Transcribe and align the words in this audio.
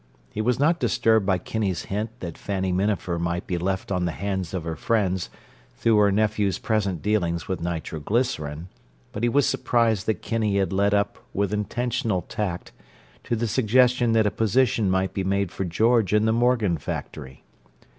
He 0.31 0.41
was 0.41 0.57
not 0.57 0.79
disturbed 0.79 1.27
by 1.27 1.37
Kinney's 1.37 1.83
hint 1.83 2.21
that 2.21 2.35
Fanny 2.35 2.71
Minafer 2.73 3.19
might 3.19 3.45
be 3.45 3.59
left 3.59 3.91
on 3.91 4.05
the 4.05 4.11
hands 4.11 4.51
of 4.51 4.63
her 4.63 4.75
friends 4.75 5.29
through 5.75 5.97
her 5.97 6.11
nephew's 6.11 6.57
present 6.57 7.03
dealings 7.03 7.47
with 7.47 7.61
nitroglycerin, 7.61 8.67
but 9.11 9.21
he 9.21 9.29
was 9.29 9.45
surprised 9.45 10.07
that 10.07 10.23
Kinney 10.23 10.57
had 10.57 10.73
"led 10.73 10.95
up" 10.95 11.19
with 11.35 11.53
intentional 11.53 12.23
tact 12.23 12.71
to 13.25 13.35
the 13.35 13.45
suggestion 13.47 14.13
that 14.13 14.25
a 14.25 14.31
position 14.31 14.89
might 14.89 15.13
be 15.13 15.23
made 15.23 15.51
for 15.51 15.65
George 15.65 16.15
in 16.15 16.25
the 16.25 16.33
Morgan 16.33 16.79
factory. 16.79 17.43